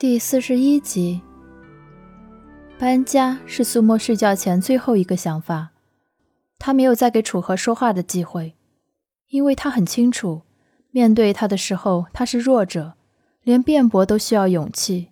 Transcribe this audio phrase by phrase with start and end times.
[0.00, 1.20] 第四十一集，
[2.78, 5.72] 搬家是苏沫睡觉前最后一个想法。
[6.58, 8.54] 他没有再给楚河说话的机会，
[9.28, 10.40] 因为他很清楚，
[10.90, 12.94] 面对他的时候他是弱者，
[13.42, 15.10] 连辩驳都需要勇气。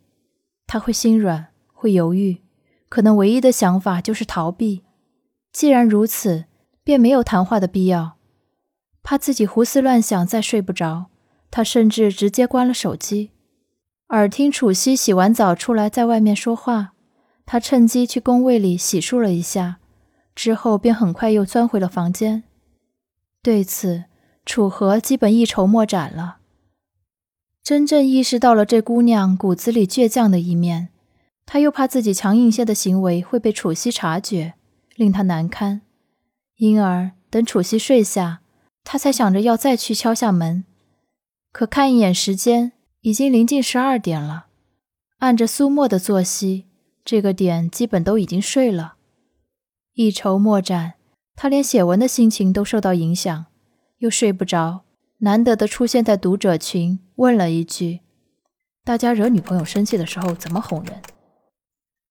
[0.66, 2.39] 他会心软，会犹豫，
[2.89, 4.84] 可能唯一的想法就是逃避。
[5.52, 6.46] 既然如此，
[6.82, 8.16] 便没有谈话的必要。
[9.02, 11.11] 怕自己胡思乱想，再睡不着，
[11.50, 13.32] 他甚至直接关了手机。
[14.09, 16.94] 耳听楚西洗完澡出来，在外面说话，
[17.44, 19.81] 他趁机去工位里洗漱了一下，
[20.34, 22.44] 之后便很快又钻回了房间。
[23.43, 24.04] 对此，
[24.46, 26.39] 楚河基本一筹莫展了。
[27.62, 30.89] 真正意识到了这姑娘骨子里倔强的一面，
[31.45, 34.55] 他又怕自己强硬些的行为会被楚西察觉，
[34.97, 35.83] 令他难堪，
[36.56, 38.41] 因而等楚西睡下，
[38.83, 40.64] 他才想着要再去敲下门。
[41.53, 42.72] 可看一眼时间。
[43.00, 44.47] 已经临近十二点了，
[45.19, 46.66] 按着苏沫的作息，
[47.05, 48.95] 这个点基本都已经睡了。
[49.95, 50.95] 一筹莫展，
[51.36, 53.47] 他连写文的心情都受到影响，
[53.98, 54.83] 又睡不着。
[55.20, 58.00] 难得的出现在读者群，问了一句
[58.84, 61.03] ：“大家惹女朋友生气的时候怎么哄人？”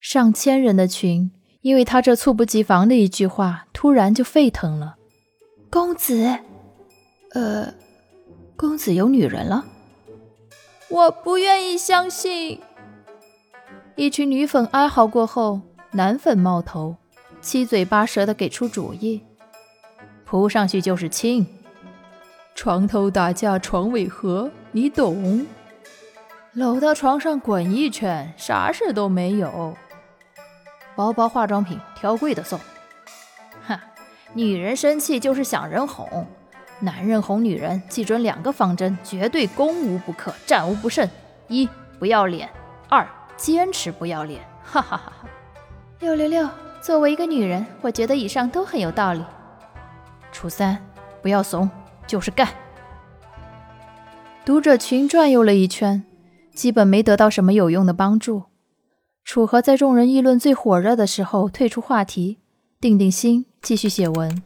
[0.02, 1.32] 上千人的群，
[1.62, 4.98] 因为他这猝不及防的一句话，突然就沸腾了。
[5.70, 6.40] 公子，
[7.34, 7.74] 呃，
[8.58, 9.66] 公子有女人了？
[10.90, 12.62] 我不愿意相信。
[13.96, 15.60] 一群女粉哀嚎过后，
[15.92, 16.96] 男粉冒头，
[17.42, 19.24] 七嘴八舌的给出主意：
[20.24, 21.46] 扑上去就是亲，
[22.56, 25.46] 床头打架床尾和，你懂；
[26.54, 29.76] 搂到床上滚一圈，啥事都没有。
[30.96, 32.60] 包包、化妆品挑贵的送。
[33.68, 33.78] 哼，
[34.34, 36.26] 女人生气就是想人哄。
[36.80, 41.10] 男人哄女人，记准两个方针，绝对攻无不克，战无不胜。
[41.48, 42.50] 一不要脸，
[42.88, 44.42] 二坚持不要脸。
[44.64, 45.30] 哈哈哈哈！
[46.00, 46.48] 六六六！
[46.82, 49.24] 作为一个女人，我觉得以上都很有道理。
[50.32, 50.78] 初三，
[51.22, 51.70] 不要怂，
[52.06, 52.48] 就是干。
[54.46, 56.04] 读者群转悠了一圈，
[56.54, 58.44] 基本没得到什么有用的帮助。
[59.24, 62.38] 楚河在众人议论最火热的时候退出话题，
[62.80, 64.42] 定定心，继续写文。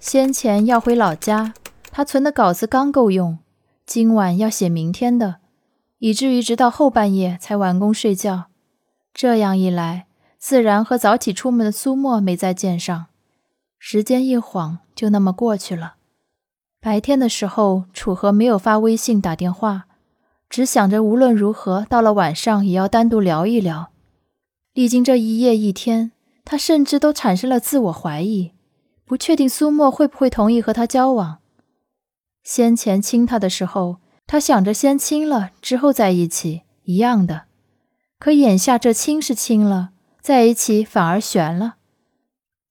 [0.00, 1.54] 先前要回老家，
[1.90, 3.38] 他存的稿子刚够用，
[3.84, 5.36] 今晚要写明天的，
[5.98, 8.44] 以至于直到后半夜才完工睡觉。
[9.12, 10.06] 这样一来，
[10.38, 13.06] 自然和早起出门的苏沫没再见上。
[13.78, 15.96] 时间一晃就那么过去了。
[16.80, 19.86] 白天的时候，楚河没有发微信打电话，
[20.48, 23.90] 只想着无论如何到了晚上也要单独聊一聊。
[24.72, 26.12] 历经这一夜一天，
[26.44, 28.52] 他甚至都产生了自我怀疑。
[29.08, 31.38] 不确定苏沫会不会同意和他交往。
[32.44, 33.96] 先前亲他的时候，
[34.26, 37.44] 他想着先亲了之后在一起一样的。
[38.18, 41.76] 可眼下这亲是亲了，在一起反而悬了。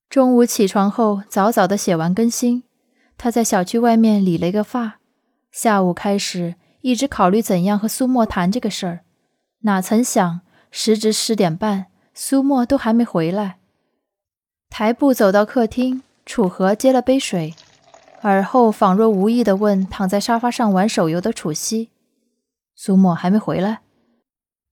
[0.08, 2.62] 中午起床后，早早的写完更新，
[3.16, 5.00] 他在小区外面理了一个发。
[5.50, 9.00] 下午开始一直考虑怎样和苏沫谈这个事儿，
[9.62, 13.58] 哪曾想时值十点半，苏沫都还没回来。
[14.70, 16.02] 抬步走到客厅。
[16.28, 17.54] 楚河接了杯水，
[18.20, 21.88] 而后仿若无意地问躺在沙发上玩手游的楚西
[22.76, 23.80] ：“苏沫还没回来？”“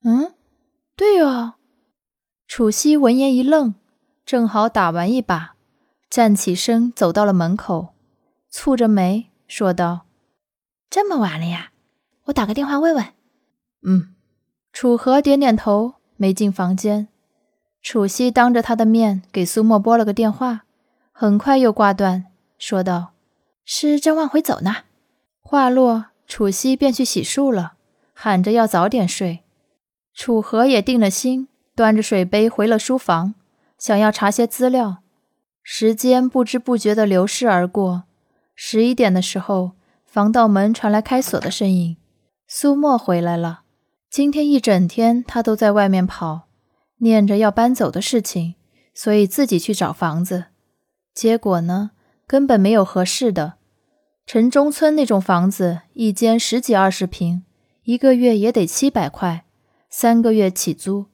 [0.04, 0.34] 嗯，
[0.94, 1.54] 对哦。”
[2.46, 3.74] 楚西闻言一愣，
[4.26, 5.54] 正好打完一把，
[6.10, 7.94] 站起身走到了门口，
[8.52, 10.04] 蹙着眉说道
[10.90, 11.70] ：“这么晚了呀，
[12.24, 13.06] 我打个电话问问。
[13.82, 14.14] ”“嗯。”
[14.74, 17.08] 楚河点点头，没进房间。
[17.80, 20.66] 楚西当着他的面给苏沫拨了个电话。
[21.19, 22.27] 很快又挂断，
[22.59, 23.12] 说道
[23.65, 24.77] ：“是正往回走呢。”
[25.41, 27.72] 话落，楚西便去洗漱了，
[28.12, 29.43] 喊着要早点睡。
[30.12, 33.34] 楚河也定了心，端着水杯回了书房，
[33.78, 34.99] 想要查些资料。
[35.62, 38.03] 时间不知不觉地流逝而过，
[38.54, 39.71] 十一点的时候，
[40.04, 41.97] 防盗门传来开锁的声音。
[42.47, 43.62] 苏沫回来了。
[44.10, 46.48] 今天一整天，他都在外面跑，
[46.98, 48.57] 念着要搬走的事情，
[48.92, 50.48] 所以自己去找房子。
[51.16, 51.92] 结果呢，
[52.27, 53.54] 根本没有合适的。
[54.27, 57.42] 城中村那种房子，一间十几二十平，
[57.84, 59.47] 一个月也得七百块，
[59.89, 61.07] 三个月起租，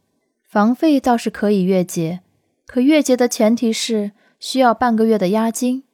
[0.51, 2.21] 房费倒是可以月结，
[2.67, 4.11] 可月结的前提是
[4.41, 5.85] 需要半个月的押金。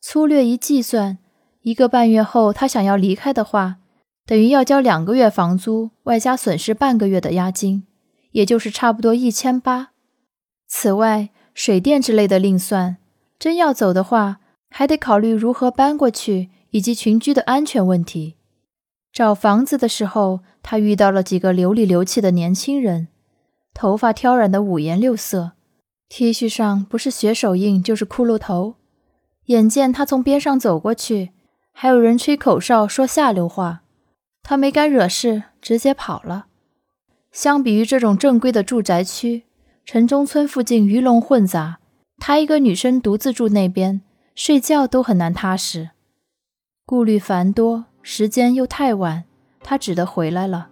[0.00, 1.18] 粗略一计算，
[1.62, 3.78] 一个半月后他想要离开的话，
[4.24, 7.84] 等于要交两个月房租，外加损失半个月的押金，
[8.30, 9.90] 也就是差不多一千八。
[10.68, 12.98] 此外，水电之类的另算。
[13.38, 14.38] 真要走的话，
[14.70, 18.36] 还得考虑如何搬过去以及群居的安全问题。
[19.12, 23.08] 找房子的时候，他遇到了几个流里流气的年轻人，
[23.72, 25.52] 头发挑染的五颜六色
[26.08, 28.74] ，T 恤上不是血手印就是骷髅头。
[29.46, 31.30] 眼见他从边上走过去，
[31.72, 33.82] 还有人吹口哨说下流话，
[34.42, 36.46] 他没敢惹事，直接跑了。
[37.30, 39.44] 相比于这种正规的住宅区，
[39.84, 41.78] 城中村附近鱼龙混杂，
[42.18, 44.00] 她一个女生独自住那边，
[44.34, 45.90] 睡觉都很难踏实，
[46.84, 47.86] 顾虑繁多。
[48.02, 49.24] 时间又太晚，
[49.60, 50.68] 她只得回来了。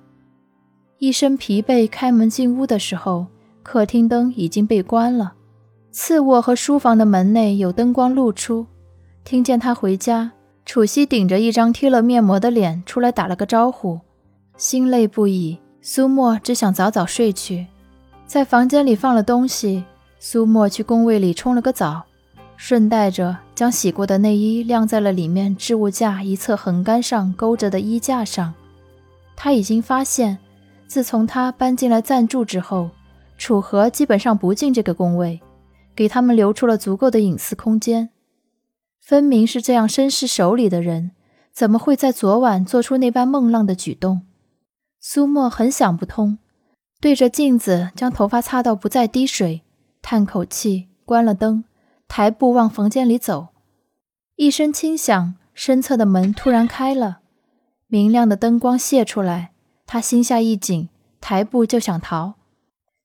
[0.98, 3.26] 一身疲惫，开门进屋的时候，
[3.62, 5.34] 客厅灯已经被关了，
[5.90, 8.66] 次卧和书房的门内有灯光露出。
[9.24, 10.30] 听见他回家，
[10.64, 14.00] 楚西顶着一张贴了面膜的脸出来打了个招呼，
[14.56, 15.58] 心累不已。
[15.80, 17.66] 苏沫只想早早睡去，
[18.26, 19.84] 在房间里放了东西。
[20.26, 22.02] 苏沫去工位里冲了个澡。
[22.56, 28.54] 顺带着将洗过的内衣晾在了里面置物架一侧横杆上勾着的衣架上。
[29.36, 30.38] 他已经发现，
[30.86, 32.88] 自从他搬进来暂住之后，
[33.36, 35.42] 楚河基本上不进这个工位，
[35.94, 38.08] 给他们留出了足够的隐私空间。
[39.02, 41.10] 分明是这样绅士守礼的人，
[41.52, 44.22] 怎么会在昨晚做出那般梦浪的举动？
[44.98, 46.38] 苏沫很想不通，
[46.98, 49.60] 对着镜子将头发擦到不再滴水，
[50.06, 51.64] 叹口气，关了灯。
[52.06, 53.48] 抬步往房间里走，
[54.36, 57.20] 一声轻响，身侧的门突然开了，
[57.86, 59.52] 明亮的灯光泄出来，
[59.86, 60.90] 他心下一紧，
[61.22, 62.34] 抬步就想逃。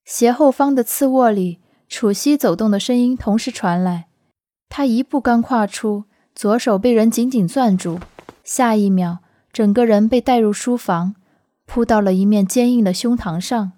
[0.03, 4.07] 斜后方的次卧里，楚西走动的声音同时传来，
[4.67, 6.03] 他一步刚跨出，
[6.35, 7.99] 左手被人紧紧攥住，
[8.43, 9.19] 下一秒，
[9.53, 11.15] 整个人被带入书房，
[11.65, 13.71] 扑到了一面坚硬的胸膛上，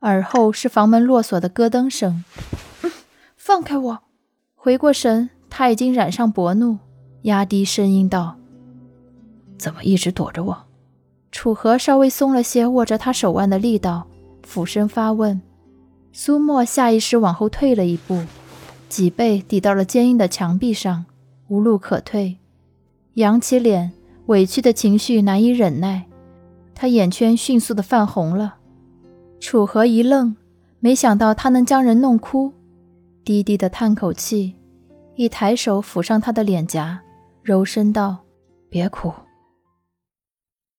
[0.00, 2.24] 耳后是房门落锁的咯噔声，
[3.46, 3.98] 放开我！
[4.54, 6.78] 回过神，他已经染上薄怒，
[7.24, 8.36] 压低声音道
[9.60, 10.64] ：“怎么一直躲着我？”
[11.30, 14.06] 楚河稍微松了些握着他手腕的力道，
[14.44, 15.42] 俯身发问。
[16.10, 18.22] 苏沫下意识往后退了一步，
[18.88, 21.04] 脊背抵到了坚硬的墙壁上，
[21.48, 22.38] 无路可退，
[23.12, 23.92] 扬起脸，
[24.24, 26.06] 委屈的情绪难以忍耐，
[26.74, 28.54] 他眼圈迅速的泛红了。
[29.38, 30.34] 楚河一愣，
[30.80, 32.54] 没想到他能将人弄哭。
[33.24, 34.54] 低低的叹口气，
[35.14, 37.00] 一抬手抚上他的脸颊，
[37.42, 38.18] 柔声道
[38.68, 39.10] ：“别哭。”